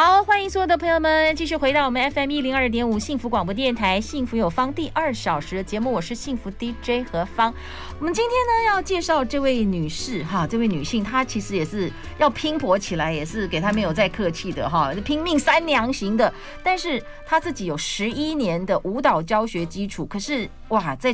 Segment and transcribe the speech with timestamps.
[0.00, 7.52] 好，欢迎所有的朋友们继续回到我们 FM 一零二点五幸福广播电台幸福有方第二小时的节目，我是幸福 DJ 何芳。
[7.98, 16.32] 我们今天呢要介绍这位女士哈，这位女性她其实也是要拼搏起来，也是给她没有再客气的哈，拼命三娘型的。
[16.62, 21.12] 但是她自己有十一年的舞蹈教学基础，可是哇，在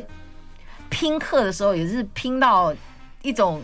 [0.90, 2.74] 拼课的时候也是拼到
[3.22, 3.62] 一种。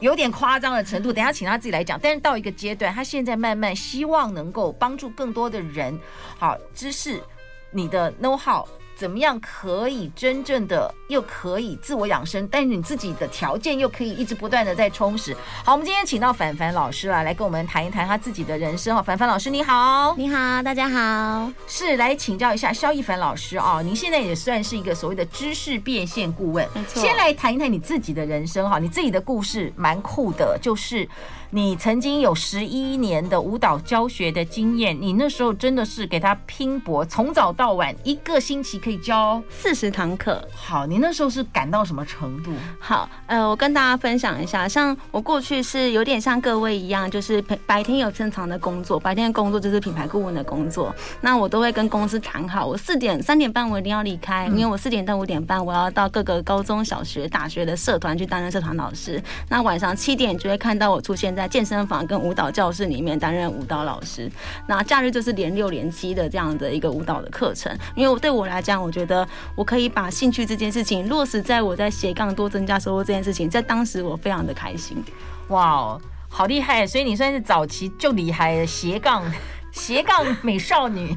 [0.00, 1.98] 有点夸张的程度，等下请他自己来讲。
[2.02, 5.98] 但是到一个阶段，他现在慢慢希望能够帮助更多的人，
[6.38, 7.22] 好，知识，
[7.70, 8.66] 你的 know how。
[8.94, 15.36] 怎么样可以真正的又可以自我养生，但是你自己的条件又可以一直不断的在充实。
[15.64, 18.96] 好，我们今天请到凡凡老师啊，来跟我们谈一谈他自己的人生。
[18.96, 27.02] 哦，凡凡老师你好，你好，大家好，是来请教一下肖一凡老师啊，您现在也算是一个所谓的知识变现顾问，没错。
[27.02, 31.08] 先来谈一谈你自己的人生哈，你自己的故事蛮酷的，就是。
[31.54, 40.42] 你曾经有十一年的舞蹈教学的经验，你那时候真的是给他拼搏，从早到晚，一个星期可以教四十堂课。
[40.54, 42.50] 好，你那时候是赶到什么程度？
[42.80, 50.94] 好，呃，我跟大家分享一下，像我过去是有点像各位一样，就是白天有正常的工作，白天的工作就是品牌顾问的工作。
[51.20, 59.22] 那我都会跟公司谈好，我四点三点半我一定要离开，因为我四点到五点半我要到各个高中小学、大学的社团去担任社团老师。
[59.50, 61.41] 那晚上七点就会看到我出现在。
[61.42, 64.30] 在健身房跟舞蹈教室里面担任舞蹈老师，
[64.68, 67.76] 那假日就是连六连七的这样的一个舞蹈的课程。
[67.96, 69.26] 因为对我来讲，我觉得
[69.56, 75.02] 我可以把兴趣这件事情落实在我在斜杠多增加收入这件事情，在当时我非常的开心。
[75.48, 75.98] 哇，
[76.28, 76.86] 好厉害！
[76.86, 79.24] 所以你算是早期就厉害斜杠
[79.72, 81.16] 斜杠美少女，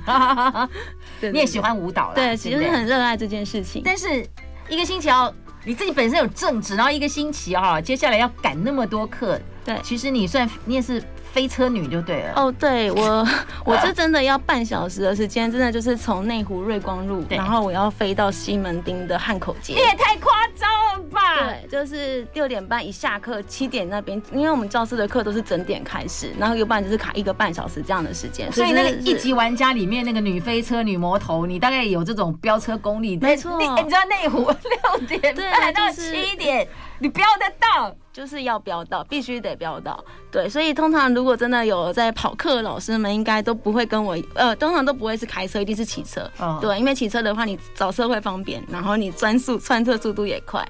[1.21, 2.15] 对，你也喜欢舞蹈了？
[2.15, 3.83] 对，其实很热爱这件事情。
[3.85, 4.25] 但是
[4.67, 5.31] 一个星期要
[5.63, 9.39] 你自己本身有正职，然后一个星期哈，接下来要赶那么多课。
[9.65, 11.03] 对，其实你算你也是
[11.33, 12.33] 飞车女就对了。
[12.35, 13.27] 哦，对我
[13.65, 19.73] 我这真的要半小时的时间，真的就是从内湖瑞光路，然后我要飞到西门町的汉口街。
[19.73, 21.19] 你也太夸张了吧？
[21.39, 28.51] 对，就是六点半一下课，七点那边，因为我们教室的课都是整点开始，然后一般就是卡一个半小时这样的时间。
[28.51, 33.17] 所以那个一级玩家里面那个女飞车女魔头，你大概有这种飙车功力。
[33.17, 36.67] 没错，你你知道内湖六点半到七点，
[36.99, 37.95] 你飙得到。
[38.15, 40.01] 就是要飙到，必须得飙到。
[40.31, 46.29] 对，所以通常如果真的有在跑课的老师们，应该都不会跟我，呃，通常都不会是开车，一定是骑车。
[46.39, 50.65] 嗯，对，因为骑车的话，你找车会方便，然后你专速穿车速度也快。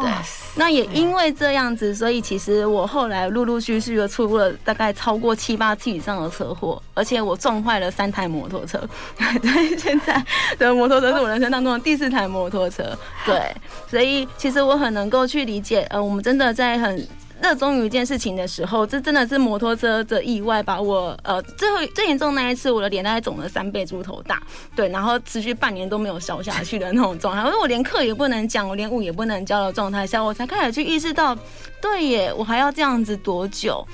[0.00, 0.10] 对，
[0.54, 8.78] 那也因为这样子，所以其实我后来陆陆续续的出过了大概超过七八次以上的车祸，而且我撞坏了三台摩托车。
[9.40, 10.22] 对，现在
[10.58, 12.84] 的摩托车是我人生当中的第四台摩托车。
[13.24, 13.40] 对，
[13.88, 16.85] 所以其实我很能够去理解，呃，我们真的在。
[16.86, 17.08] 很
[17.42, 24.42] 热衷于一件事情的时候，这真的是摩托车的意外把我呃最后最严重那一次，我的脸大概肿了三倍猪头大，
[24.74, 31.36] 对，然后持续半年都没有消下去的那种状态，我说我连课也不能讲，我连舞也不能教的状态下，我才开始去意识到，
[31.80, 33.86] 对耶，我还要这样子多久？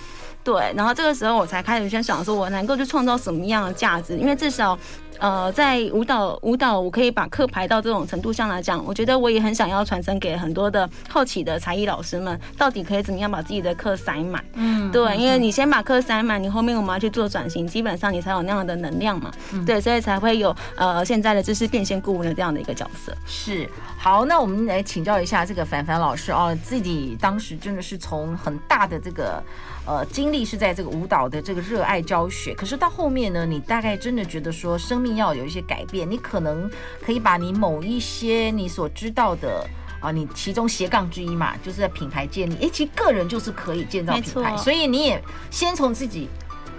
[0.44, 4.16] 对，然后这个时候我才开始先想说，我能够去创造什么样的价值？
[4.16, 4.78] 因为至少。
[5.18, 14.44] 呃，在舞蹈舞蹈，我可以把课排到这种程度上来讲，我觉得我也很想要传承给很多的好奇的才艺老师们，到底可以怎么样把自己的课塞满？
[14.54, 19.30] 嗯，对，因为你先把课塞满，你后面我们要去做转型，基本上你才有那样的能量嘛。
[19.52, 23.16] 嗯、对，所以才会有呃现在的知识变现顾问的这样的一个角色。
[23.24, 29.42] 是，好，那我们来请教一下这个凡凡老师哦，自己当时真的是从很大的这个。
[29.84, 36.70] 呃，经历是在这个舞蹈的这个热爱教学，可是到后面呢，你大概真的觉得说生命要有一些改变，你可能
[37.04, 39.66] 可以把你某一些你所知道的
[40.00, 45.20] 啊，你其中斜杠之一嘛，就是在品牌建立，诶，其实个人就是可以建造品牌，所以你也
[45.50, 46.28] 先从自己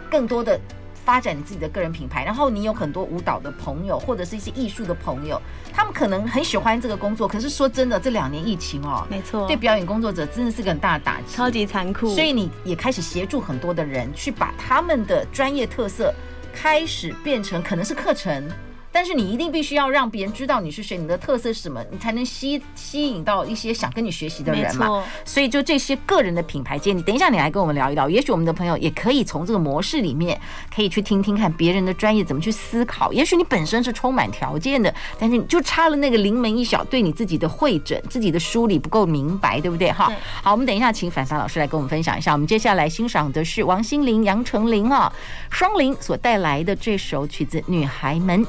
[0.09, 0.59] 更多的。
[1.03, 5.41] 发展你自己的个人品牌，然后你有很多舞蹈的朋友，或者是一些艺术的朋友，
[5.73, 7.27] 他们可能很喜欢这个工作。
[7.27, 12.13] 可是说真的，这两年疫情哦，没错，对表演工作者真的是个很大的打击，超级残酷。
[12.13, 16.13] 所以你也开始协助很多的人去把他们的专业特色
[16.53, 18.49] 开始变成可能是课程，
[18.93, 25.03] 但是你一定必须要让别人知道你是谁，你的特色是什么，你才能吸吸引到一些想跟你学习的人嘛。
[25.25, 30.39] 所以就这些个人的品牌建立，等一下你来跟我们聊一聊，也许我们的朋友也可以从这个模式里面
[30.73, 33.11] 可以去听听看别人的专业怎么去思考。
[33.11, 39.91] 也许你本身是充满条件的，但是你就差了那个临门一脚，对你自己的会诊、自己的梳理不够明白，对不对？
[39.91, 40.13] 哈，
[40.43, 42.31] 好，我们等一下请反凡老师来跟我们分享一下。
[42.33, 45.11] 我们接下来欣赏的是王心凌、杨丞琳啊，
[45.49, 48.45] 双林所带来的这首曲子《女孩们》。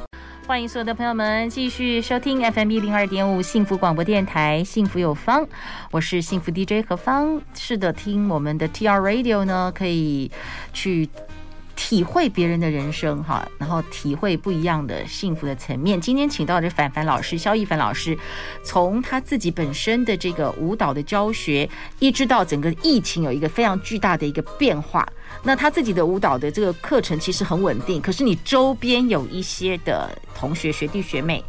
[0.46, 5.46] 欢迎所有的朋友们继续收听 FM 一零二点五幸福广播电台，幸福有方，
[5.91, 7.41] 我是幸福 DJ 何方。
[7.55, 10.31] 是的，听我们的 TR Radio 呢，可以
[10.75, 11.08] 去。
[11.76, 16.00] 体会别人的人生哈，然后体会不一样的幸福的层面。
[16.00, 18.17] 今天请到的凡凡老师，肖一凡老师，
[18.62, 21.69] 从他自己本身的这个舞蹈的教学，
[21.99, 25.05] 一直到整个疫情有一个非常巨大的一个变化。
[25.44, 31.44] 那他自己的舞蹈的这个课程其实很稳定，可是你周边有一些的同学、学弟、学妹。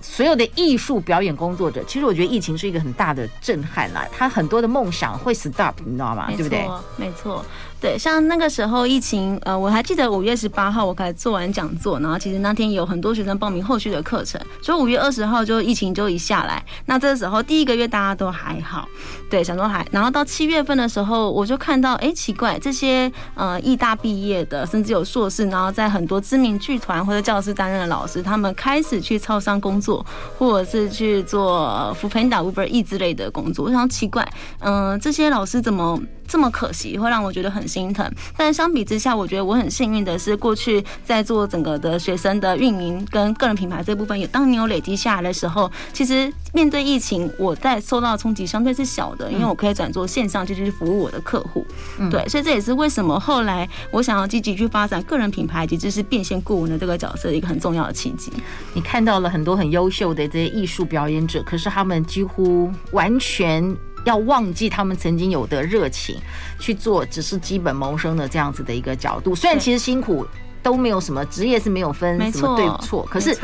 [0.00, 4.06] 所有的艺术表演工作者，其实我觉得疫情是一个很大的震撼啦。
[4.16, 6.28] 他很多的梦想会 stop，你知道吗？
[6.28, 6.64] 对不对？
[6.96, 7.44] 没错，
[7.80, 7.98] 对。
[7.98, 16.64] 像那个时候疫情，呃，我还记得五月十八号我开始做完讲座，然后其实那天有很多学生报名后续的课程，所以五月二十号就疫情就一下来。
[16.86, 18.88] 那这个时候第一个月大家都还好，
[19.30, 19.86] 对，想说还。
[19.90, 30.04] 然后到七月份的时候，我就看到，哎，奇怪，这些呃艺大毕业的，甚至有硕士，然后在很多知名剧团或者教室担任的老师，他们开始去超商工作。
[30.38, 34.26] 或者是去做 foodpanda、Uber E 之类的工作，我想奇怪，
[34.60, 38.08] 嗯、这些老师怎么这么可惜，会让我觉得很心疼。
[38.36, 51.66] 但相比之下，我觉得我很幸运的是，过去在做整个的学生的运营跟个人品牌这部分，也当你有累积下来的时候，其实面对疫情，我在受到的冲击相对是小的，因为我可以转做线上，就去服务我的客户。
[51.98, 58.30] 嗯，对，所以这也是为什么后来我想要积极去发展个人品牌，以及就是变现顾问的这个角色，一个很重要的契机。
[58.74, 63.76] 你看到了很多很优秀的这些艺术表演者，可是他们几乎完全。
[64.04, 66.16] 要忘记他们曾经有的热情，
[66.58, 69.34] 去做只是基本谋生的这样子的一个角度。
[69.34, 70.26] 虽然其实辛苦
[70.62, 73.36] 都没有什么，职业是没有分什么对错，可是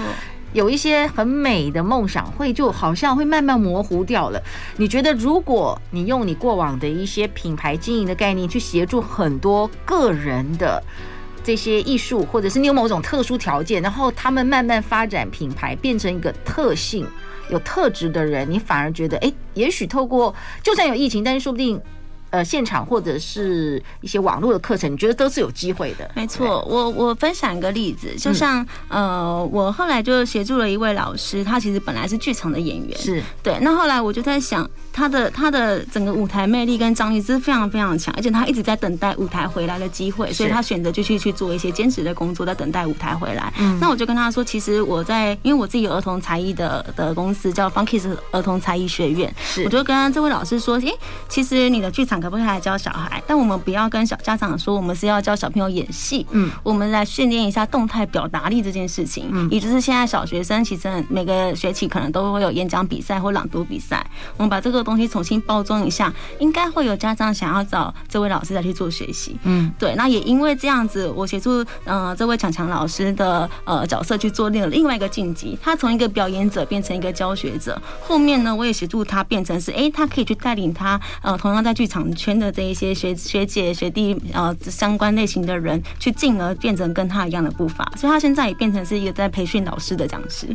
[0.52, 4.40] 有一些很美的梦想会就好像会慢慢模糊掉了。
[4.76, 10.80] 你觉得，如果你用你过往的一些品牌经营的概念去协助很多个人的
[11.42, 17.04] 这些艺术，或者是你有某种特殊条件，然后他们慢慢发展品牌，变成一个特性。
[17.50, 21.80] 有特质的人，你反而觉得，哎，也许透过就算有疫情，但是说不定。
[22.34, 26.10] 呃，现场或者是一些网络的课程，你觉得都是有机会的？
[26.16, 33.56] 没错，我我分享一个例子，就像、嗯、呃，我后来就协助了一位老师，他其实本来是剧场的演员，是对。
[33.60, 43.52] 那后来我就在想，他的他的整个舞台魅力跟张力是非常非常强，而且他一直在等待舞台回来的机会，所以他选择就去去做一些兼职的工作，在等待舞台回来。
[43.60, 50.92] 嗯，那我就跟他说，其实我在，因为我自己有儿童才艺的的公司叫 Funkies 儿童才艺学院，是，我就跟这位老师说，诶，
[51.28, 52.23] 其实你的剧场。
[52.24, 53.22] 可不可以来教小孩？
[53.26, 56.26] 但我们不要跟小家长说，我们是要教小朋友演戏。
[56.30, 59.28] 嗯，我们来训练一下动态表达力这件事情。
[59.30, 64.06] 嗯，也就是现在小学生其实每个学期可能都会有演讲比赛或朗读比赛。
[64.38, 69.36] 我们把这个东西重新包装一下，应该会有家长想要找这位老师来去做学习。
[69.42, 69.94] 嗯，对。
[69.96, 75.58] 那也因为这样子，我协助呃这位强强老师的呃角色去做另另外一个晋级。
[75.60, 77.78] 他从一个表演者变成一个教学者。
[78.00, 82.03] 后面呢，我也协助他变成是哎、欸，他可以去带领他呃同样在剧场。
[82.14, 90.48] 圈的这一些学学姐学弟呃相关类型的人，去进而变成跟他一样的步伐，所以他现在也变成是一个在培训老师的讲师。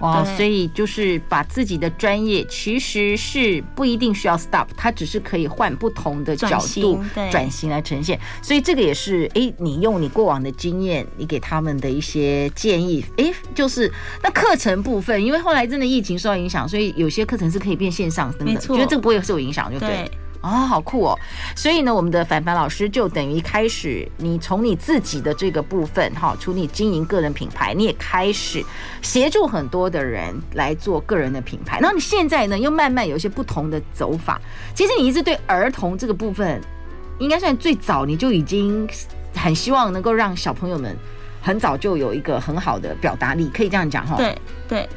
[0.00, 8.18] 哇，所以就是把自己的专业其实是不一定需要 stop，他只是可以换不同的角度转型来呈现。
[8.42, 13.92] 所以这个也是哎、欸，你用你过往的经验，你给他们的一些建议，哎、欸，就是
[14.22, 19.88] 那课程部分，因为后来真的疫情受到影响，所以有些课程是可以变线上等等，觉得这个不会受影响，就对。
[19.90, 21.18] 对啊、好酷哦！
[21.54, 28.64] 所以呢，我们的凡凡老师就等于开始，你从你自己的这个部分，哈，除你经营个人品牌，你也开始
[29.02, 31.78] 协助很多的人来做个人的品牌。
[31.82, 34.40] 那你现在呢，又慢慢有一些不同的走法。
[34.74, 36.58] 其实你一直对儿童这个部分，
[37.18, 38.88] 应该算最早，你就已经
[39.34, 40.96] 很希望能够让小朋友们
[41.42, 44.16] 很早就有一个很好的表达力，可以这样讲哈？
[44.16, 44.88] 对对。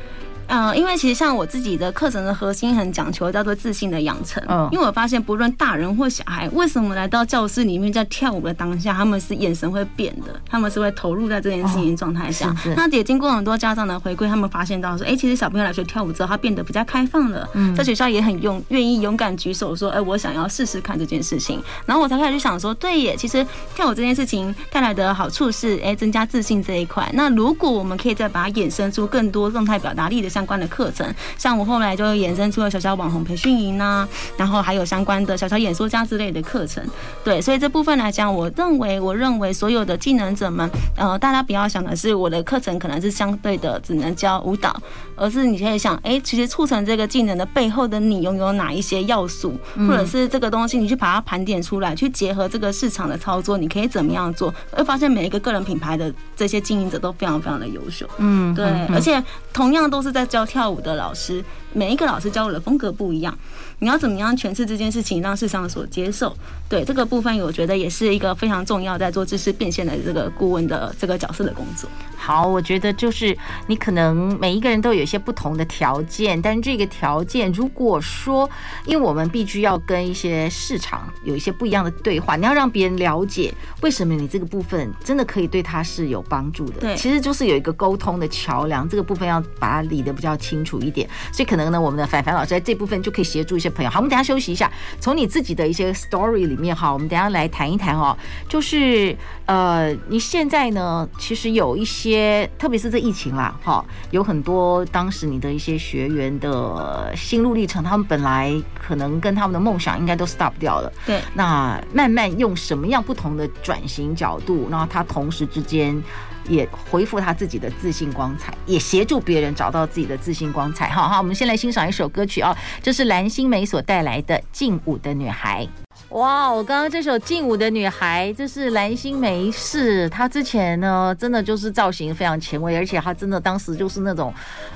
[0.48, 4.44] 嗯、呃，因为其实像我自己的课程的核心很讲求叫做自信的养成。
[4.48, 12.50] 嗯，因为我发现不论大人或小孩，为什么来到教室里面在跳舞的当下，他们是眼神会变的，他们是会投入在这件事情状态下。
[12.50, 17.48] 哦、那也经过很多家长的回馈，他们发现到说，哎、欸，其实小朋友来学跳舞之后，他变得比较开放了。
[17.54, 21.62] 嗯，在学校也很勇，愿意勇敢举手说，哎、欸，我想要试试看这件事情。
[21.86, 23.46] 然后我才开始去想说，对耶，其实
[23.76, 27.10] 跳舞这件事情带来的好处是，哎、欸，增加自信这一块。
[27.14, 31.06] 那如果我们可以再把它衍生出更多状态表达力的相关的课程，
[31.38, 36.84] 像我后来就衍生出了小小网红培训营呐，然后还有相关的小小演说家之类的课程。
[37.24, 44.76] 对，所以这部分来讲，我认为，我认为所有的技能者们，呃，大家不要想的是我的课程可能是相对的只能教舞蹈，
[45.16, 49.54] 而是你可以想，哎、欸，其实促成这个技能的背后的你拥有哪一些要素，
[49.88, 54.54] 或者是这个东西，你去把它盘点出来，去结合这个市场的操作，你可以怎么样做？
[54.72, 58.08] 会发现每一个个人品牌的这些经营者都非常非常的优秀。
[58.18, 59.22] 嗯，对，而且
[59.52, 63.38] 同样都是在教跳舞的老师，每一个老师教的风格不一样。
[63.84, 66.34] 你要怎么样诠释这件事情，让市场所接受？
[66.70, 71.90] 对这个部分，我觉得也是一个非常重要，在做知识变现的这个顾问的这个角色的工作。
[72.16, 73.38] 好，我觉得就是
[73.68, 78.50] 你可能每一个人都有一些不同的条件，但是这个条件，如果说，
[78.86, 86.80] 因为我们必须要跟一些市场有一些不一样的对话，你要让别人了解为什么你这个部分真的可以对他是有帮助的。
[86.80, 91.06] 对，其实就是有一个沟通的桥梁，这个部分要把它理得比较清楚一点。
[91.34, 93.92] 所以可能呢，我们的凡凡老师在这部分就可以协助一些朋友。
[93.92, 98.16] 好，我们等下休息一下，从你自己的一些 story 里面哈，我们等下来谈一谈哦，
[98.48, 99.16] 就是
[99.46, 116.02] 呃，你现在呢，其实有一些，特别是这疫情啦，哈，有很多当时你的一些学员的心路历程，他们本来可能跟他们的梦想应该都 stop 掉了，对，那慢慢用什么样不同的转型角度，然后他同时之间。
[116.48, 120.90] 也恢复他自己的自信光彩，也协助别人找到自己的自信光彩。
[120.90, 125.66] 好好，我们先来欣赏一首歌曲啊，这是蓝心湄所带来的《劲舞的女孩》。
[126.10, 134.34] 哇，我刚刚这首《劲舞的女孩》，这是蓝心湄，是她之前呢，真的就是造型非常前卫，而且她真的当时就是那种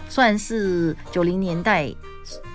[0.09, 1.93] 算是九零年代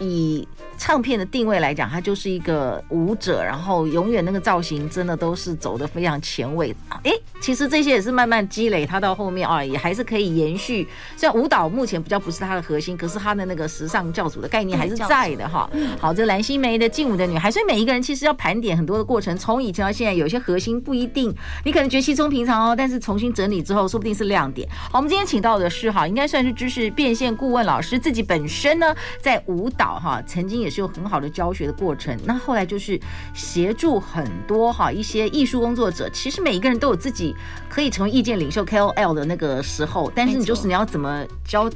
[0.01, 0.47] 以。
[0.83, 6.75] 唱片的定位来讲，他就是一个舞者，然后永远那个造型真的都是走的非常前卫。
[7.05, 10.89] 诶，其实这些也是慢慢积累，他到后面啊，也还是可以延续。
[11.17, 15.71] 虽然舞蹈目前比较不是他的核心，可是他的那个时尚教主的概念还是在的哈。
[16.01, 21.33] 好，这蓝心湄的劲舞的女孩，所以每一个人其实要盘点很多的过程，从以前到现在，有些核心不一定，
[21.65, 24.69] 你可能觉得稀松平常哦，但是重新整理之后，说不定是亮点。
[24.91, 30.72] 好，我们今天请到的是哈，应该算是知识变现顾问老师，自己本身呢在舞蹈哈曾经也。
[30.73, 32.99] 是有很好的教学的过程，那后来就是
[33.35, 36.09] 协助很多哈一些艺术工作者。
[36.11, 37.35] 其实每一个人都有自己
[37.69, 41.71] 可以成为意见领袖 KOL 的那个时候，但是你就是你要怎么教。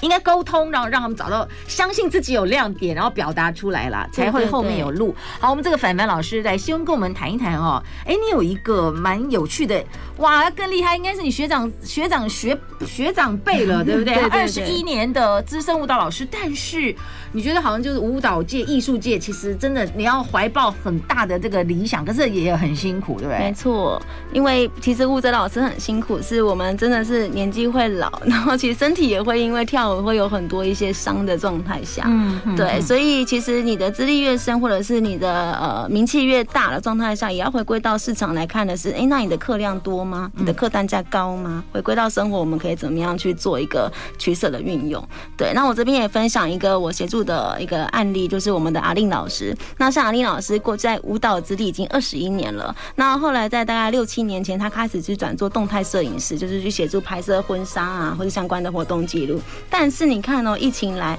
[0.00, 5.12] 应该沟通，然后让他们找到相信自己有亮点，然后表达出来了，才会后面有路。
[5.40, 7.82] 好，我们这个凡凡老师来希望跟我们谈一谈哦。
[8.06, 9.84] 哎，你有一个蛮有趣的，
[10.18, 12.56] 哇，更厉害，应该是你学长学长学
[12.86, 14.14] 学长辈了，对不对？
[14.30, 16.94] 二十一年的资深舞蹈老师，但是
[17.32, 23.38] 你觉得好像就是舞蹈界、艺术界，其实真的你要怀抱很大的这个理想，可是也很辛苦，对不对？
[23.38, 24.00] 没错，
[24.32, 29.98] 因为其实舞者老师很辛苦，是我们真的是年纪会老， 然后其实身体也会因为跳舞。
[30.08, 40.30] 会有很多一些伤的状态下，嗯，对，所以其实你的资历越深，或者是你的呃名气越大的状态下，也要回归到市场来看的是，哎，那你的客量多吗？
[40.34, 41.62] 你的客单价高吗？
[41.72, 45.06] 回归到生活，我们可以怎么样去做一个取舍的运用？
[45.36, 49.56] 对，那我这边也分享一个我协助的一个案例，就是我们的阿令老师。
[49.76, 61.18] 那像阿令老师过在舞蹈之地已经二十一年了，那后来在大概六七年前，他开始去转做动态摄影师，就是去协助拍摄婚纱啊或者相关的活动记录，但是你看哦，疫情来。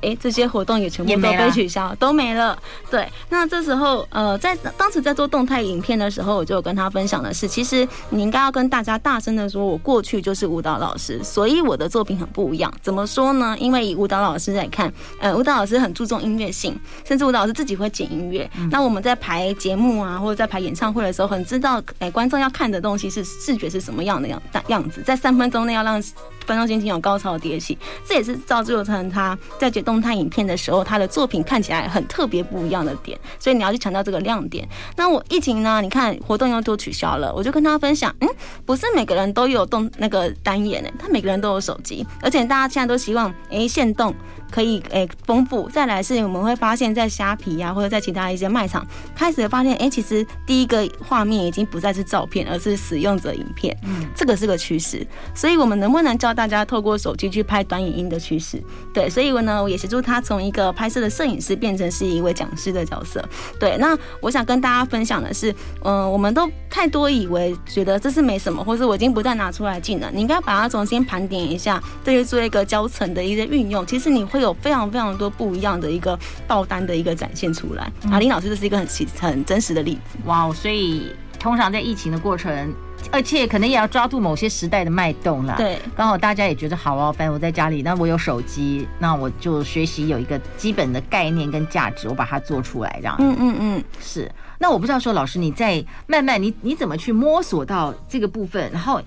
[0.00, 2.58] 哎，这些活动也全部都被取消，都没了。
[2.90, 12.72] 对，那这时候，呃，在当时在做动态影片的时候，我就有跟他分享的是，其实你应该要跟大家大声的说，我过去就是舞蹈老师，所以我的作品很不一样。
[12.82, 13.56] 怎么说呢？
[13.58, 18.48] 因为以舞蹈老师来看，呃，舞蹈老师很注重音乐性，甚至舞蹈老师自己会剪音乐。
[18.56, 26.02] 嗯、那我们在排节目啊，或者在排演唱会的时候，很知道，哎，观众要看的东西是视觉是什么样的样样子，在三分钟内要让
[26.48, 27.76] 观众心情有高潮迭起，
[28.06, 29.82] 这也是造就成他在解。
[29.88, 34.68] 动态影片的时候，他的作品看起来很特别不一样的点，所以你要去强调这个亮点。
[34.96, 35.80] 那我疫情呢？
[35.80, 38.28] 你看活动又都取消了，我就跟他分享，嗯，
[38.66, 44.14] 不是每个人都有动那个单眼诶，他每个人都有手机，而且大家现在都希望诶，现动
[44.50, 45.68] 可以诶丰富。
[45.68, 53.76] 再来是我们会发现，在虾皮呀、啊，或者在其他一些卖场，开始发现，哎，其实第一个画面已经不再是照片，而是使用者影片。
[53.84, 55.06] 嗯，这个是个趋势。
[55.34, 58.62] 所以，我们能不能教大家透过手机去拍短影音的趋势？
[58.92, 63.24] 对，所以我呢，我也协助他从一个拍摄的摄影师变成是一位讲师的角色。
[63.58, 65.50] 对，那我想跟大家分享的是，
[65.82, 73.86] 嗯、呃，我们都太多以为觉得这是没什么，或是我已经不再拿出来技能，你应该把它重新盘点一下，再去做一个教程的一些运用。
[73.86, 77.90] 其实你会有非常非常多不一样的一个爆单的一个展现出来。
[78.04, 78.86] 嗯、啊，林老师这是一个很
[79.20, 80.18] 很真实的例子。
[80.24, 82.74] 哇，所以通常在疫情的过程。
[83.12, 85.54] 而且可能也要抓住某些时代的脉动啦。
[85.56, 93.16] 对，刚好大家也觉得好哦，反正我在家里，那我有手机，那我就学习有一个基本的概念跟价值，我把它做出来，这样。
[93.20, 94.30] 嗯嗯嗯，是。
[94.58, 98.68] 那我不知道说，老师你在慢慢你你怎么去摸索到这个部分？
[98.72, 99.00] 然后，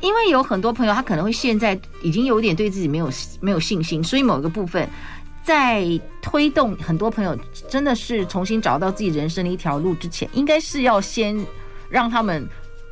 [0.00, 4.88] 因为有很多朋友他可能会现在已经有点对自己没有没有信心，所以某一个部分
[5.44, 5.86] 在
[6.20, 7.36] 推动很多朋友
[7.68, 11.38] 真的是重新找到自己人生的一条路之前，应该是要先
[11.88, 12.48] 让他们。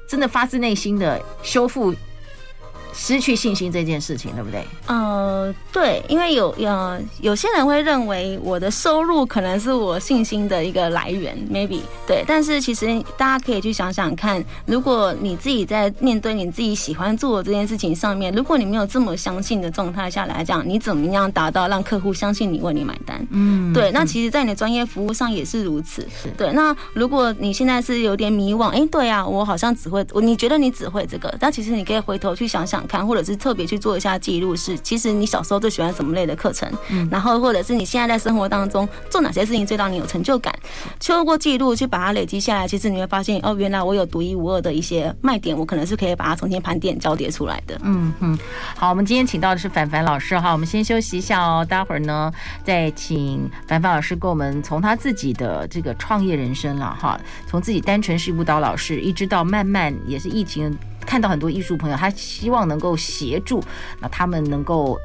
[0.09, 1.93] 真的发自内心的修复
[2.99, 4.65] 失去信心这件事情，对不对？
[4.87, 12.25] 呃，对，因为有有有些人会认为我的收入可能是我信心的一个来源，maybe 对。
[12.27, 12.87] 但是其实
[13.19, 23.27] 大家可以去想想看，如果你自己在面对你自己喜欢做的这件事情上面，如果你没有这么相信的状态下来讲，你怎么样达到让客户相信你为你买单？
[23.31, 23.93] 嗯，对。
[23.93, 26.01] 那其实，在你的专业服务上也是如此。
[26.11, 26.51] 是对。
[26.53, 32.86] 那如果你现在是有点迷惘，哎，对啊，我好像只会，你觉得你只会这个，但其实你可以回头去想想。
[32.87, 40.55] 看，或者是特别去做一下记录，是其实你小时候最喜欢什么类的课程，嗯，然后或者是你现在在生活当中做哪些事情最让你有成就感，
[41.01, 47.79] 透过记录去把它累积下来，其实你会发现哦，原来我有独一无二的一些卖点，我可能是可以把它重新盘点交叠出来的。
[47.83, 48.39] 嗯嗯，
[48.77, 52.33] 好，我们今天请到的是凡凡老师哈，我们先休息一下哦，待会儿呢
[52.65, 60.77] 再请凡凡老师跟我们从他自己的这个创业人生了哈，从自己单纯是舞蹈老师，一直到慢慢也是疫情。
[61.07, 63.63] 看到很多艺术朋友，他希望能够协助，
[64.01, 64.99] 那他们能够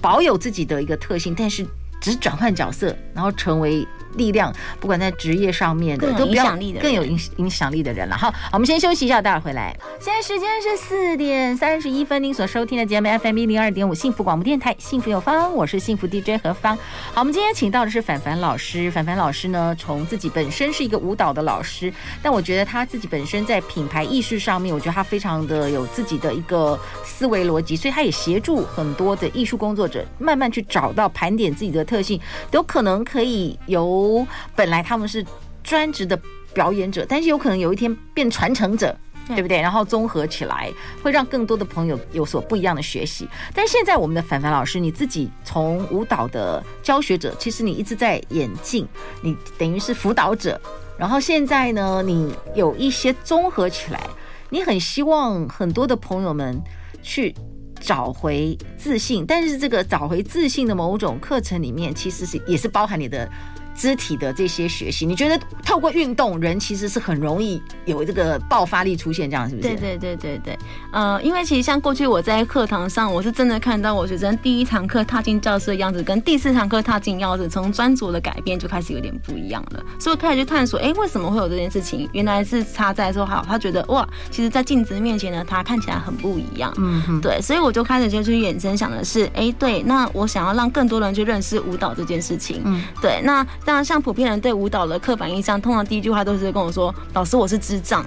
[0.00, 1.64] 保有自己的一个特性，但是
[2.00, 3.86] 只转换角色，然后成为。
[4.16, 8.16] 力量，不管在职业上面的，都比较更有影影响力的人了。
[8.16, 9.76] 好，我们先休息一下，待会儿回来。
[10.00, 16.76] 现在时间是四点三十一分，您所收听的节目 FM 一零二点五幸福广播电台，幸福有方，我是幸福 DJ 何芳。
[17.12, 18.90] 好，我们今天请到的是凡凡老师。
[18.90, 21.92] 凡凡老师呢，从自己本身是一个舞蹈的老师，
[22.22, 32.20] 但我觉得他自己本身在品牌意识上面，我觉得他非常的有自己的一个思维逻辑，所以他也协助很多的艺术工作者慢慢去找到盘点自己的特性，
[32.52, 33.58] 有可能可以
[34.06, 34.26] 由。
[34.54, 35.24] 本来他们是
[35.62, 36.18] 专职的
[36.54, 38.96] 表演者，但是有可能有一天变传承者，
[39.28, 39.60] 对不对？
[39.60, 40.72] 然后综合起来，
[41.02, 43.28] 会让更多的朋友有所不一样的学习。
[43.52, 48.86] 但现在我们的凡凡老师，你自己从舞蹈的教学者，其实你一直在演进，
[49.22, 50.60] 你等于是辅导者。
[50.98, 54.00] 然后现在呢，你有一些综合起来，
[54.48, 56.58] 你很希望很多的朋友们
[57.02, 57.34] 去
[57.80, 59.26] 找回自信。
[59.26, 63.28] 但是这个找回自信的某种课程里面，其实是也是包含你的。
[63.76, 69.68] 肢体的这些学习，你觉得透过运动，人其实是很容易有这个爆发力出现，这样是不是？
[69.68, 70.58] 对对对对对，
[70.92, 79.82] 呃，因为其实像过去我在课堂上，我是真的看到我学生第一堂课踏进教室的样子，跟第四堂课踏进教室，从专注的改变就开始有点不一样了。
[79.98, 82.08] 所以我开始去探索，哎，为什么会有这件事情？
[82.12, 86.72] 原来是差在说，好，他觉得哇，其实，在镜子面前呢，他看起来很不一样。
[86.78, 92.62] 嗯哼，对，所以我就开始就去衍生想的是，哎，对，那我想要让更多人去认识舞蹈这件事情。
[92.64, 93.46] 嗯，对，那。
[93.66, 98.06] 当然，像普遍人对舞蹈的刻板印象，通常第一句话都是跟我说：“老师，我是智障。”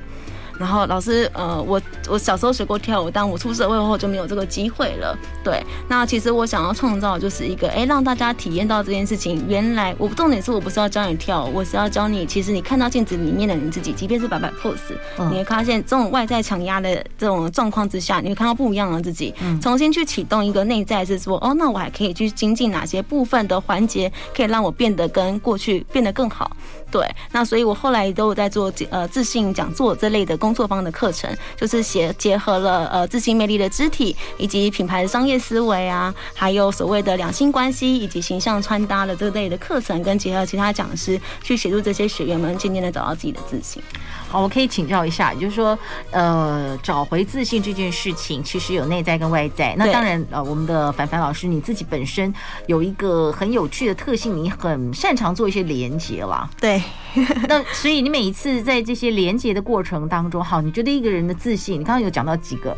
[0.59, 5.17] 然后老师，呃，我我小时候学过跳舞，但我出社会后就没有这个机会了。
[5.43, 9.45] 对，那其实我想要创造就是一个，哎，让大家体验到这件事情。
[9.47, 14.93] 原来我重点是我不是要教你跳舞，我是要教你，其实你看到镜子里面的你自己，即便是摆摆 pose，
[15.31, 19.33] 你会发现这种外在强压的这种状况之下，你会看到不一样的自己。
[19.61, 26.51] 重新去启动一个内在，是说，哦，那我还可以去精进哪些部分的环节，可以让我变得跟过去变得更好。
[26.91, 43.81] 对，那所以我后来都有在做呃自信讲座这类的工作坊的课程，就是结结合了呃自信魅力的肢体，以及品牌的商业思维啊，还有所谓的两性关系以及形象穿搭的这类的课程，跟结合其他讲师去协助这些学员们渐渐的找到自己的自信。
[44.27, 45.77] 好，我可以请教一下，就是说
[46.11, 49.73] 呃找回自信这件事情，其实有内在跟外在。
[49.75, 52.31] 那当然呃我们的凡凡老师你自己本身
[52.67, 56.47] 有一个很有趣的特性，你很擅长做一些连接啦。
[56.59, 56.81] 对。
[57.47, 62.75] 那所以你每一次在这些连接的过程当中，好，你觉得一个人的自信，你刚刚有讲到几个，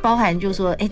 [0.00, 0.88] 包含就是说，哎，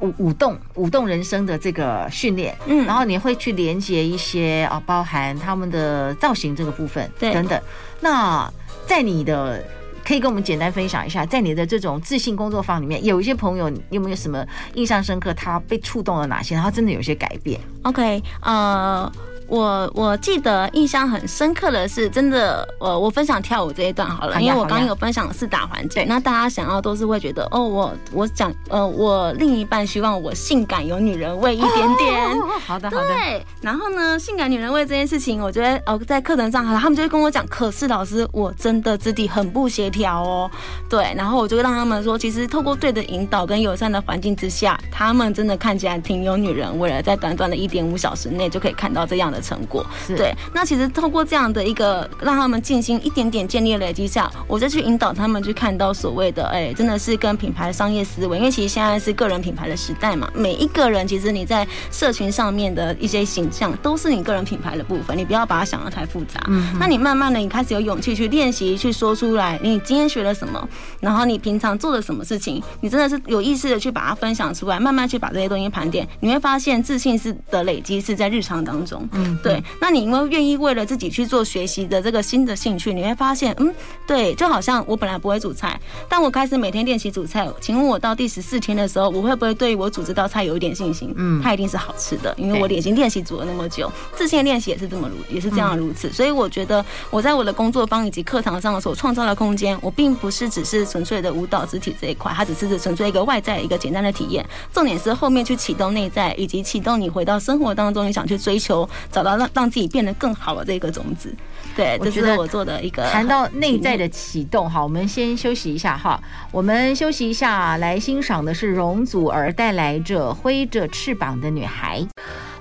[0.00, 7.60] 舞舞动舞动人生的这个训练，嗯，然后你会去连接一些啊，包含他们的造型这个部分，对，等等。
[8.00, 8.52] 那
[8.86, 9.64] 在你的
[10.04, 14.44] 可以跟我们简单分享一下，在你的这种自信工作坊里面，有一些朋友有没有什么
[14.74, 15.32] 印象深刻？
[15.34, 16.54] 他被触动了哪些？
[16.54, 19.12] 然后真的有些改变？OK，呃。
[19.52, 32.34] 我我记得印象很深刻的是，真的，呃，我分享跳舞这一段好了，因为我刚刚有分享四大环节，那大家想要都是会觉得，哦，我我讲，呃，我另一半希望我性感有女人味一点点，
[32.66, 40.50] 好的好的，对，然后呢，性感女人味这件事情，我觉得，哦，在课程上，他们就会跟我讲，可是老师，我真的肢体很不协调哦，
[40.88, 49.41] 对，然后我就会让他们说，其实透过对的引导跟友善的环境之下，他们真的看起来挺有女人味的，在短短的一点五小时内就可以看到这样的。
[49.42, 49.84] 成果
[50.16, 66.40] 对，那其实透过这样的一个让他们进行一点点建立累积下，我再去引导他们去看到所谓的哎，真的是跟品牌商业思维，因为其实现在是个人品牌的时代嘛，每一个人其实你在社群上面的一些形象都是你个人品牌的部分，你不要把它想得太复杂。
[66.48, 70.68] 嗯，那你慢慢的你开始有勇气去练习，去说出来，你今天学了什么，
[71.00, 79.08] 然后你平常做了什么事情，你真的是有意识的去把它分享出来，慢慢去把这些东西盘点，你会发现自信是的累积是在日常当中。
[79.12, 79.31] 嗯。
[79.42, 83.74] 对，那你因为愿意为了自己去做学习的这个新的兴趣，你会发现，嗯，
[84.06, 87.48] 对，就好像我本来不会煮菜，但我开始每天练习煮菜。
[87.60, 91.12] 请问我到第十四天的时候，我会不会对我煮这道菜有一点信心？
[91.16, 96.12] 嗯，它一定是好吃的，因为我已经练习煮了那么久，自信练习也是这么如，也是这样如此。
[96.12, 104.44] 所以我觉得我在我的工作坊以及课堂上所创造的空间，我并不是只是纯粹的舞蹈肢体这一块，它只是纯粹一个外在一个简单的体验。
[104.72, 111.34] 重点是后面去启动内在，以及启动你回到生活当中，你想去追求找到让让自己变得更好的这个种子，
[111.76, 113.02] 对，这是我做的一个。
[113.10, 122.06] 谈到内在的启动，哈，我们先休息一下哈，我们休息一下，来欣赏的是容祖儿带来着挥着翅膀的女孩。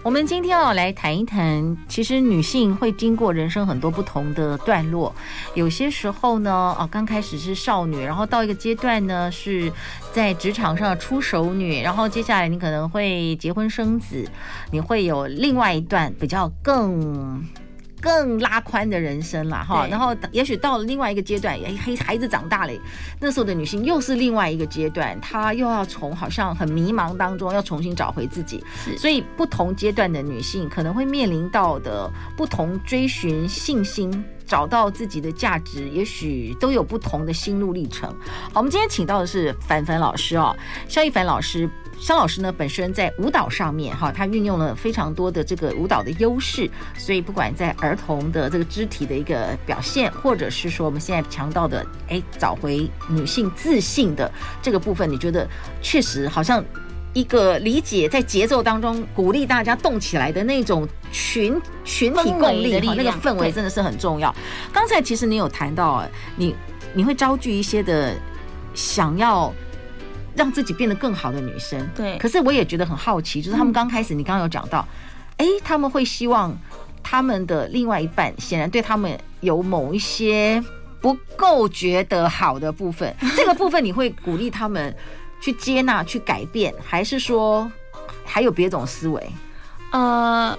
[0.03, 5.13] 我们今天要来谈一谈，其实女性会经过人生很多不同的段落，
[5.53, 9.71] 有些时候呢，哦，刚开始是少女，然后到一个阶段呢，是
[10.11, 14.27] 在职场上出手女，然后接下来你可能会结婚生子，
[14.71, 17.45] 你会有另外一段比较更。
[18.01, 22.73] 更拉宽的人生了哈，然后也许到了另外一个阶段，哎，孩孩子长大了，
[23.19, 28.63] 那时候的女性又是另外一个阶段，她又要从好像很迷茫当中要重新找回自己，
[28.97, 34.11] 所以不同阶段的女性可能会面临到的不同追寻信心、
[34.51, 38.13] 找到自己的价值，也许都有不同的心路历程。
[38.51, 40.53] 好，我们今天请到的是凡凡老师哦，
[40.89, 41.69] 萧亦凡老师。
[41.97, 54.29] 肖老师呢，本身在舞蹈上面哈，他运用了非常多的这个舞蹈的优势，所以不管在儿童的这个肢体的一个表现，或者是说我们现在强调的，哎，找回女性自信的
[54.63, 55.47] 这个部分，你觉得
[55.79, 56.65] 确实好像
[57.13, 64.33] 一个理解在节奏当中鼓励大家动起来的那种群群体共力哈，那个氛围真的是很重要。
[64.71, 66.03] 刚才其实你有谈到，
[66.35, 66.55] 你
[66.93, 68.15] 你会招聚一些的
[68.73, 69.53] 想要。
[70.33, 72.17] 让自己变得更好的女生，对。
[72.17, 74.79] 可是我也觉得很好奇，就是他们刚开始，你刚刚有讲到，
[75.35, 76.57] 哎、嗯，他们会希望
[77.03, 80.63] 他们的另外一半显然对他们有某一些
[81.01, 84.95] 不够觉得好的部分，这个部分你会鼓励他们
[85.41, 87.69] 去接纳、去改变，还是说
[88.23, 89.31] 还有别种思维？
[89.91, 90.57] 呃。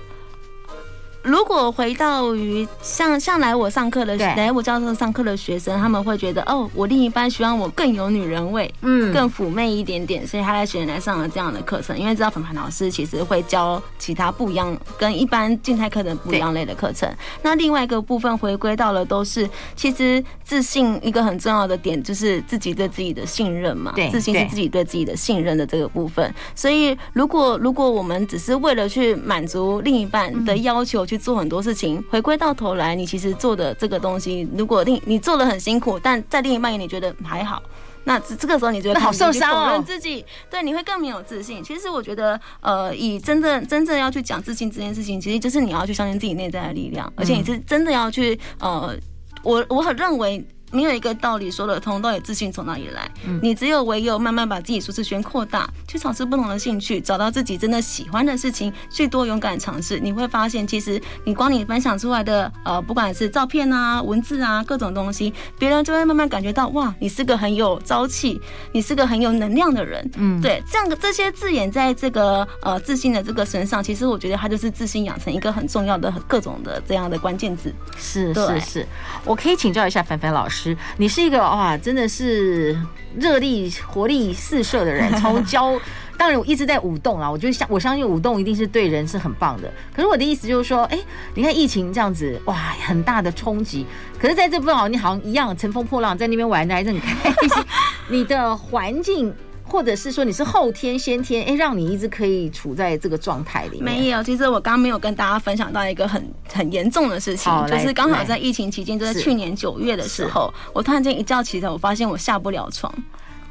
[1.23, 11.97] 如果回到于像像来我上课的来我教授上课的学生，他们会觉得哦，我另一半希望我更有女人味，嗯，更妩媚一点点，所以他来选来上了这样的课程。
[11.97, 17.09] 因为知道粉盘老师其实会教其他不一样、跟一般静态课程不一样类的课程。
[17.43, 26.35] 那另外一个部分回归到了都是，其实自信一个很重要的点就是自己对自己的信任嘛，对，自信是自己对自己的信任的这个部分。
[26.57, 37.63] 所以如果如果我们只是为了去满足另一半的要求，去做很多事情，回归到头来，你其实做的这个东西，如果另你做的很辛苦，但在另一半眼里觉得还好，
[38.05, 41.63] 那这这个时候你觉得好受伤哦，自己对你会更没有自信。
[41.63, 48.97] 其实我觉得，呃，以真正真正要去讲自信这件事情，其实就是你要去相信自己内在的力量，而且你是真的要去，呃，
[49.43, 50.43] 我我很认为。
[50.73, 53.09] 没有一个道理说得通，到底自信从哪里来？
[53.41, 68.41] 你只有唯有慢慢把自己舒适圈扩大，去尝试不同的兴趣，找到自己真的喜欢的事情，去多勇敢尝试，你会发现，其实你光你分享出来的，呃，不管是照片啊、文字啊，各种东西，别人就会慢慢感觉到，哇，你是个很有朝气，
[68.73, 70.11] 你是个很有能量的人。
[70.17, 77.75] 嗯，对，这样的这些字眼在这个呃自信的这个身上，其实我觉得它就是自信养成一个很重要的各种的这样的关键字。
[77.99, 78.87] 是是是，
[79.25, 80.62] 我可以请教一下凡凡老师。
[80.97, 82.77] 你是一个哇，真的是
[83.17, 85.13] 热力活力四射的人。
[85.17, 85.79] 从 教
[86.17, 89.73] 当然我一直在舞动啊，我就相我相信舞动一定是对人是很棒的。
[89.95, 90.99] 可是我的意思就是说，哎，
[91.35, 93.87] 你看疫情这样子，哇，很大的冲击。
[94.19, 97.65] 可是在这部分，你好像一样乘风破浪，在那边玩的还是很开心。
[98.09, 99.35] 你的环境。
[99.73, 103.85] 或者是说你是后天先天哎，让你一直可以处在这个状态里面？
[103.85, 112.93] 没有，其实我刚刚没有跟大家分享到一个很很严重的事情，就是刚好在疫情期间，就是去年九月的时候，我突然间一觉起来，我发现我下不了床。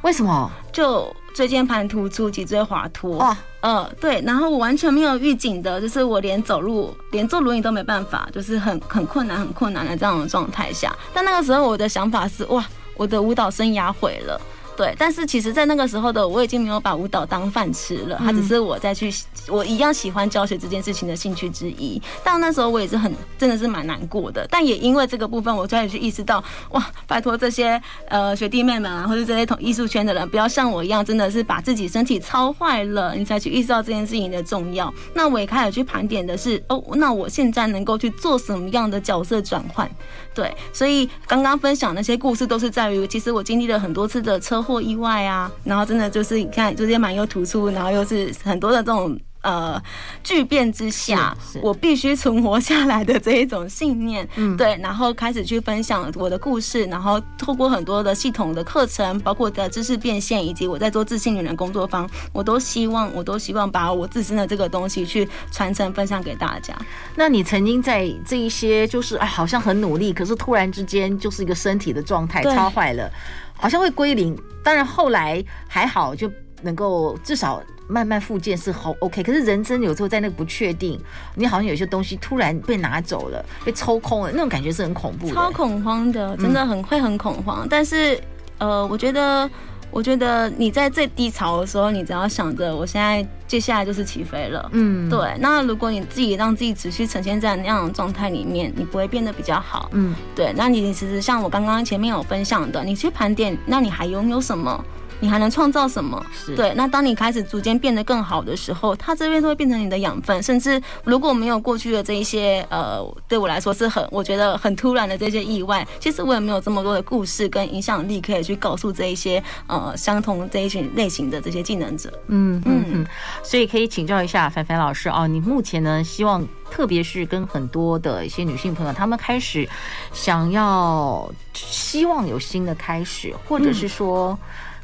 [0.04, 0.52] 为什么？
[0.72, 3.20] 就椎间盘突出、脊椎滑脱。
[3.20, 10.96] 哦，呃，对，然后我完全没有预警的，就是我连走路、连坐轮椅都没办法，就是很很困难、很困难的这样的状态下。
[11.14, 14.42] 但那个时候我的想法是，哇，我的舞蹈生涯毁了。
[14.82, 19.14] 对，但是其实，在那个时候的我已经没有把舞蹈当饭吃了，它只是我在去，
[19.48, 22.02] 我一样喜欢教学这件事情的兴趣之一。
[22.24, 24.48] 但那时候我也是很，真的是蛮难过的。
[24.50, 34.92] 但也因为这个部分，我开始去意识到，哇，拜托这些呃学弟妹们啊，或者这些同艺术圈的人，不要像我一样，真的是把自己身体操坏了，你才去意识到这件事情的重要。
[35.14, 39.88] 那我也开始去盘点的是，哦，那我现在能够去做什么样的角色转换？
[40.34, 49.20] 对，所以刚刚分享那些故事，都是在于，其实我经历了很多次的车祸意外啊，然后真的就是你看，就是蛮又突出，然后又是很多的这种。
[49.42, 49.82] 呃，
[50.24, 66.76] 巨变之下，我必须存活下来的这一种信念，嗯，对，然后开始去分享我的故事，然后透过很多的系统的课程，包括的知识变现，以及我在做自信女人工作坊，我都希望，我都希望把我自身的这个东西去传承分享给大家。
[67.16, 73.10] 那你曾经在这一些就是哎，好像很努力，可是突然之间就是一个身体的状态超坏了，
[73.56, 74.38] 好像会归零。
[74.64, 77.60] 当然后来还好，就能够至少。
[77.92, 80.98] 慢慢复健是好 OK，可是人生有时候在那个不确定，
[81.36, 87.66] 你好像有些东西突然被拿走了，被抽空了，那种感觉是很恐怖的，超恐慌的，真的很会很恐慌。
[87.66, 88.18] 嗯、但是，
[88.60, 89.50] 呃，我觉得，
[89.92, 95.36] 我觉得你在最低潮的时候，你只要想着我现在接下来就是起飞了，嗯，对。
[95.40, 100.54] 那如果你自己让自己持续呈现在那样的状态里面，你不会变得比较好，嗯，对。
[100.56, 104.82] 那你其实像我刚刚前面有分享的，你去盘点，那你还拥有什么？
[105.22, 106.22] 你还能创造什么？
[106.58, 106.74] 对。
[106.76, 110.42] 那当你开始逐渐变得更好的时候，它这边都会变成你的养分。
[110.44, 122.12] 甚至如果没有过去的这一些，呃，对我来说是很，我觉得很突然的这些意外，其实我也没有这么多的故事跟影响力可以去告诉这一些，呃，相同这一群类型的这些技能者。
[122.28, 123.08] 嗯嗯嗯。
[123.44, 129.70] 所以可以请教一下凡凡老师哦，你目前呢，希望特别是跟很多的一些女性朋友，她们开始
[130.12, 134.38] 想要希望有新的开始，或者是说。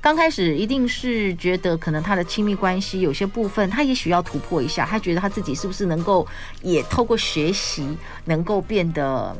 [0.07, 4.85] 刚开始一定是觉得可能他的亲密关系有些部分，他也许要突破一下。
[4.85, 6.25] 他觉得他自己是不是能够
[6.61, 7.85] 也透过学习，
[8.23, 9.35] 能够变得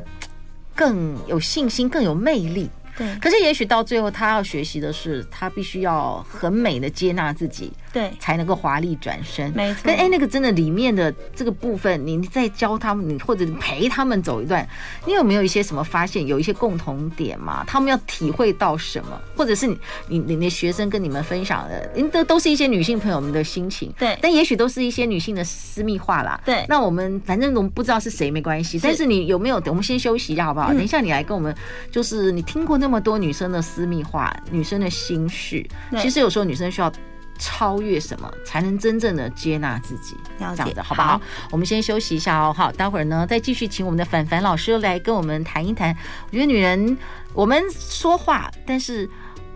[0.76, 2.70] 更有信心、更有魅力。
[2.98, 3.16] 对。
[3.22, 7.72] 可是也许到最后，他要学习的是，他必须要很美的接纳自己。
[7.98, 9.52] 对，才能够华丽转身。
[9.56, 9.92] 没错。
[9.92, 14.68] 哎，那个真的里面的这个部分，你再教他们，你或者陪他们走一段，
[15.04, 16.28] 你有没有一些什么发现？
[16.28, 17.64] 有一些共同点吗？
[17.66, 19.20] 他们要体会到什么？
[19.36, 23.92] 或者是你你你的学生跟你们分享的，都都是一些女性朋友们的心情。
[23.98, 24.16] 对。
[24.22, 26.40] 但也许都是一些女性的私密话啦。
[26.46, 26.64] 对。
[26.70, 29.58] 那我们反正我们不知道是谁没关系，但是你有没有？
[29.66, 30.72] 我们先休息一下好不好？
[30.74, 31.56] 等一下你来跟我们，
[31.90, 35.66] 就是你听过那么多女生的私密话，女生的心事。
[35.98, 36.92] 其实有时候女生需要。
[37.38, 40.16] 超越什么才能真正的接纳自己？
[40.38, 41.08] 这样子好不好？
[41.10, 41.22] 好，
[41.52, 42.54] 我们先休息一下哦。
[42.56, 45.96] 好，待会儿呢再继续请我们的凡凡老师来跟我们谈一谈。
[46.28, 46.98] 我觉得女人
[47.34, 49.10] 我们说话，但是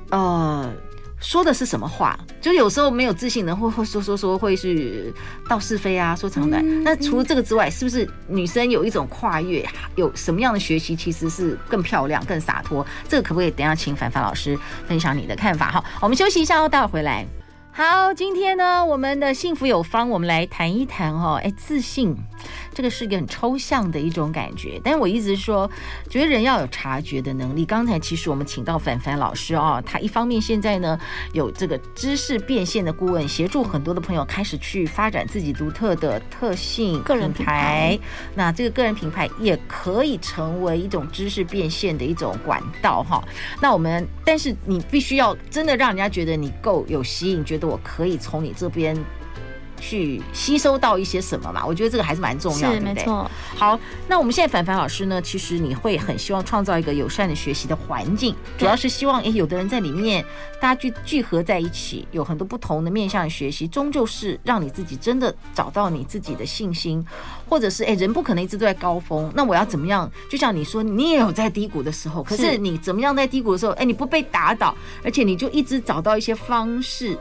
[0.10, 0.72] 呃
[1.20, 2.17] 说的是什么话？
[2.41, 5.13] 就有时候没有自信的会会说说说会是
[5.48, 6.84] 道是非啊，说长短。
[6.84, 9.63] 那除了这个之外，是不是女生有一种跨越？
[9.96, 12.84] 有什么样的学习其实是更漂亮、更洒脱？
[13.08, 15.70] 这个可不可以等一下请凡凡老师分享你的看法？
[15.70, 17.24] 好，我们休息一下哦，待会儿回来。
[17.84, 21.41] 好，今天呢，我们的幸福有方，我们来谈一谈哦。
[21.44, 22.15] 哎，自信，
[22.73, 24.79] 这个是一个很抽象的一种感觉。
[24.84, 25.67] 但是我一直说，
[26.10, 27.65] 觉得人要有察觉的能力。
[27.65, 30.99] 刚才其实我们请到凡凡老师哦，他一方面现在呢
[31.34, 37.97] 有这个知识变现的顾问，协助很多的朋友开始去发展自己独特的特性个人品牌。
[38.36, 43.23] 那这个个人品牌也可以成为一种知识变现的一种管道哈。
[43.60, 47.71] 那我们，但是你必须要真的让人家觉得你够有吸引，觉得。
[47.71, 48.93] 我可以从你这边
[49.82, 51.65] 去吸收到一些什么嘛？
[51.65, 52.94] 我觉得这个还是蛮重要的，对不对？
[52.94, 53.30] 没错。
[53.58, 60.24] 好，那我们现在凡凡老师呢，其实你会很希望创造一个友善的学习的环境，主要是希望诶，有的人在里面，
[60.62, 67.04] 大家聚聚合在一起，有很多不同的面向的学习，终究是让你自己真的找到你自己的信心，
[67.50, 70.10] 或者是诶，人不可能一直都在高峰，那我要怎么样？
[70.30, 77.17] 就像你说，你也有在低谷的时候，可是你怎么样在低谷的时候，诶，你不被打倒，而且你就一直找到一些方式。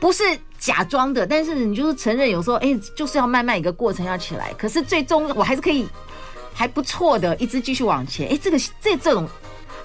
[0.00, 0.22] 不是
[0.58, 4.52] 假装的，但是你就是承认，有时候哎、欸，就是要慢慢一个过程要起来。
[4.54, 5.86] 可是最终我还是可以
[6.54, 8.26] 还不错的，一直继续往前。
[8.28, 9.28] 哎、欸，这个这这种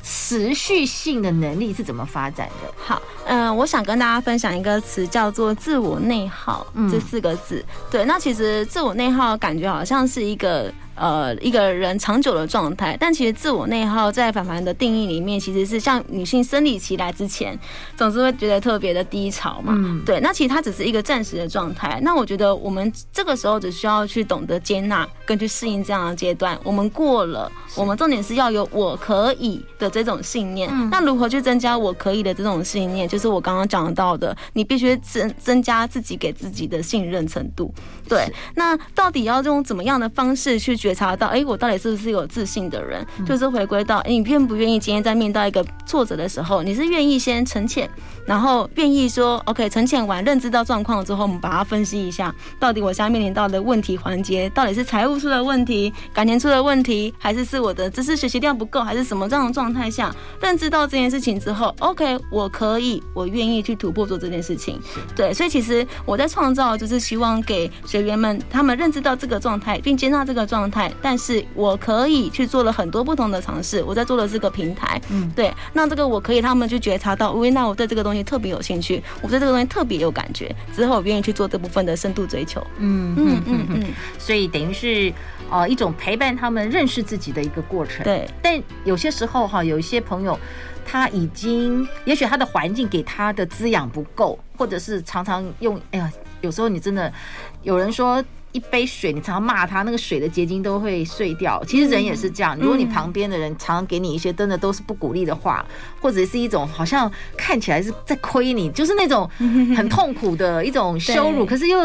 [0.04, 2.74] 持续性的能力是怎么发展的？
[2.78, 7.64] 好，嗯、呃，我想跟大家分享一个词，叫做自我内耗，嗯、这四个字。
[7.90, 10.72] 对，那其实自我内耗感觉好像是一个。
[10.96, 17.58] 呃，一个人长久的状态，但其实自我内耗在凡凡的定义里面，其实是像女性生理期来之前，
[17.98, 19.74] 总是会觉得特别的低潮嘛。
[19.76, 20.20] 嗯，对。
[20.20, 22.00] 那其实它只是一个暂时的状态。
[22.04, 26.56] 那我觉得我们这个时候只需要去懂得接纳，跟去适应这样的阶段。
[26.64, 30.70] 我们过了，我们重点是要有我可以的这种信念。
[30.72, 30.90] 嗯。
[30.92, 33.10] 那如何去增加我可以的这种信念？
[33.10, 37.74] 就是我刚刚讲到的，你必须增增加自己给自己的信任程度。
[38.08, 38.32] 对。
[38.54, 40.83] 那到底要用怎么样的方式去？
[40.84, 43.08] 觉察到，哎、欸，我到底是不是有自信的人？
[43.18, 47.90] 嗯、就是回归到，哎、欸，你愿不愿意今天在面对一个挫折的时候，你是愿意先沉潜，
[48.26, 64.78] 然后愿意说，OK，沉潜完，认知到状况之后，我们把它分析一下，到底我现在面临到的问题环节，到底是财务出了问题，感情出了问题，还是是我的知识学习量不够，还是什么这样的状态下，认知到这件事情之后，OK，我可以，我愿意去突破做这件事情。
[65.16, 70.73] 对，所以其实我在创造，就是希望给学员们，他们认知到这个状态，并接纳这个状态。
[71.02, 83.84] 但是我可以去做了很多不同的尝试，我在做的这个平台，嗯，对，那这个我可以他们去觉察到，喂，那我对这个东西特别有兴趣，我对这个东西特别有感觉，之后我愿意去做这部分的深度追求，嗯嗯嗯嗯，
[84.18, 85.14] 所以等于是
[85.52, 90.40] 呃一种陪伴他们认识自己的一个过程，对，但有些时候哈，有一些朋友
[90.86, 97.14] 他已经，也许他的环境给他的滋养不够，或者是常常用，哎呀，有时候你真的
[97.62, 98.24] 有人说。
[98.54, 101.62] 一杯水，你常常骂他，那个水的结晶都会碎掉。
[101.66, 105.66] 其实人也是这样，如果你旁边的人常常给你一些真的都是不鼓励的话，
[106.00, 109.28] 或者是一种好像看起来是在亏你，就是那种
[109.76, 111.80] 很痛苦的一种羞辱，可是又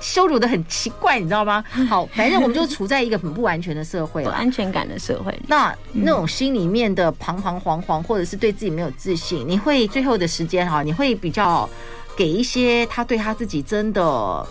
[0.00, 1.64] 羞辱的很奇怪，你知道吗？
[1.90, 5.36] 好，反正我们就处在一个很不安全的社会了，不安全感的社会。
[5.48, 11.68] 那那种心里面的彷徨惶惶，或者是对自己没有自信，你会最后的时间哈，你会比较
[12.16, 14.46] 给一些他对他自己真的。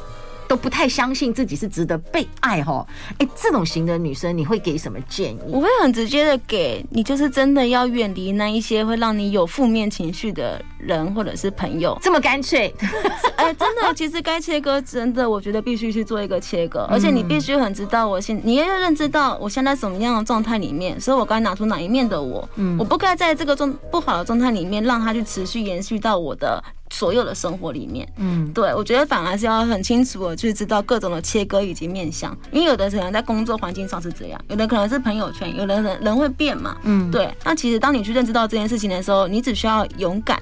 [0.54, 2.86] 都不太相信自己是值得被爱哈，
[3.18, 5.40] 哎，这种型的女生你会给什么建议？
[5.48, 12.72] 我会很直接的给你，就是真的要远离那一些会让你有负面情绪的人或者是朋友，这么干脆？
[13.36, 26.64] 哎，真的，其实该切割，真的，我觉得必须去做一个切割，而且你必须很知道，我现你要认知到我现在什么样的状态里面，所以我该拿出哪一面的我，嗯，我不该在这个状不好的状态里面让它去持续延续到我的。
[26.94, 37.34] 所有的生活里面，嗯，对，我觉得反而是要很清楚的去知道各种的切割以及面向，因为有的可能在工作环境上是这样，有的可能是朋友圈，有的人人会变嘛，嗯，对。
[37.44, 40.40] 那其实当你去认知到这件事情的时候，你只需要勇敢。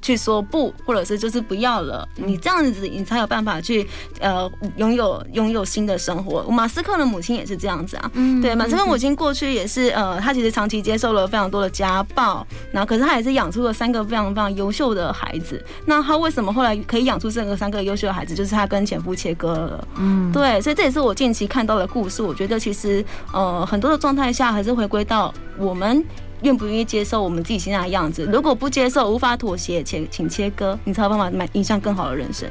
[0.00, 3.86] 去说不，或者是就是不要了，你这样子你才有办法去
[4.20, 6.42] 呃拥有拥有新的生活。
[6.50, 15.62] 马斯克的母亲也是这样子啊，嗯，对，马斯克母亲过去也是呃，他其实长期接受了非常多的家暴，然后可是他也是养出了三个非常非常优秀的孩子。
[15.84, 18.34] 那他为什么后来可以养出这个三个优秀的孩子？
[18.34, 22.22] 就是他跟前夫切割了，嗯，对，所以这也是我近期看到的故事。
[22.22, 26.04] 我觉得其实呃很多的状态下还是回归到我们。
[26.42, 28.24] 愿不愿意接受我们自己现在的样子？
[28.32, 32.48] 如果不接受，无法妥协，请请切割，你才有办法迈向更好的人生。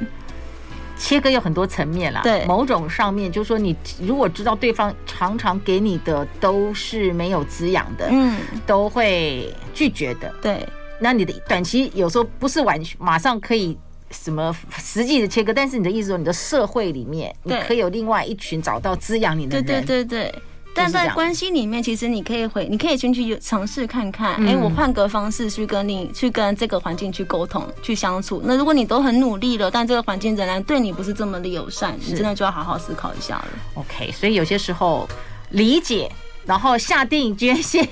[0.99, 10.67] 切割有很多层面啦，对，某种上面就是说，你如果知道对方常常给你的都是没有滋养的，嗯，都会拒绝的，对。
[10.99, 13.77] 那你的短期有时候不是完全马上可以
[14.09, 20.41] 什么实际的切割，但是你的意思说，你的社会里面你可以有另外一群找到滋养你的人，对对对对。
[20.77, 28.41] 但在关系里面，其实你可以回，你可以先去尝试看看，哎、欸，我换个方式去跟你去跟这个环境去沟通、去相处。
[28.45, 33.47] 那如果你都很努力了，但这个环境仍然对你不是这么的友善，你真的就要好好思考一下了。
[33.73, 35.09] OK，所以有些时候
[35.49, 36.11] 理解，
[36.45, 37.83] 然后下定决心，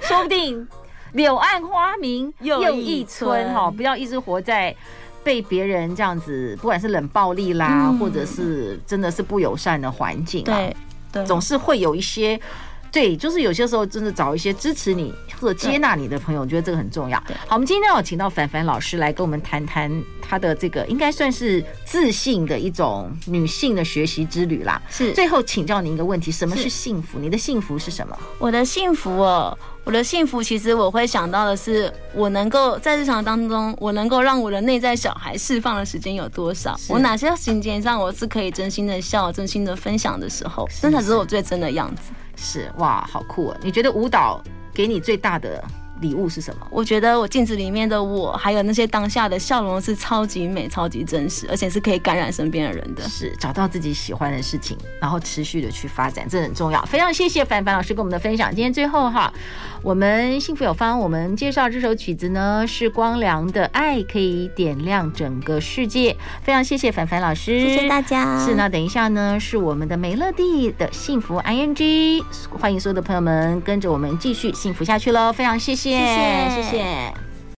[0.00, 0.66] 说不定
[1.12, 4.74] 柳暗花明又一村哈，不要一直活在
[5.22, 10.76] 被别人这样子，不管是冷暴力啦，嗯、或者是真的是不友善的环境、啊，对。
[11.26, 12.40] 总是会有一些，
[12.90, 17.18] 对，就是有些时候真的找一些支持你或者接纳你的朋友，我觉得这个很重要。
[17.46, 19.90] 好，我们今天要请到凡凡老师来跟我们谈谈
[20.22, 24.80] 她的这个应该算是自信的一种女性的学习之旅啦。
[24.88, 27.18] 是，最后请教您一个问题：什么是幸福？
[27.18, 28.16] 你的幸福是什么？
[28.38, 36.74] 我的幸福哦，我的幸福其实我会想到的是，我能够在日常当中，我能够让我的内在小孩释放的时间有多少？
[36.88, 42.12] 我哪些情节上我是可以真心的笑、真心的分享的时候，那才是我最真的样子。
[42.34, 43.58] 是哇，好酷啊！
[43.62, 44.42] 你觉得舞蹈
[44.72, 45.62] 给你最大的
[46.00, 46.66] 礼物是什么？
[46.70, 53.02] 我觉得我镜子里面的我，还有那些当下的笑容是超级美、超级真实，而且是可以感染身边的人的。
[53.08, 56.82] 是找到自己喜欢的事情，然后持续的去发展，这很重要。
[56.86, 58.50] 非常谢谢凡凡老师跟我们的分享。
[58.54, 59.32] 今天最后哈，
[59.82, 66.12] 我们幸福有方，我们介绍这首曲子呢，是光良的《爱可以点亮整个世界》。
[66.42, 68.44] 非常谢谢凡凡老师，谢谢大家。
[68.44, 75.32] 是，那等一下呢，是我们的美乐蒂的幸福 ING，欢迎所有的朋友们跟着我们继续幸福下去喽。
[75.32, 75.83] 非常谢谢。
[75.84, 77.33] 谢谢谢谢。